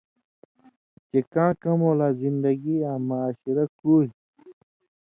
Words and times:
چے 1.09 1.19
کاں 1.33 1.51
کمؤں 1.61 1.95
لا 1.99 2.09
زندگی 2.23 2.75
آں 2.89 2.99
مُعاشرہ 3.07 3.65
کُوریۡ 3.79 4.13
تھی 4.13 4.41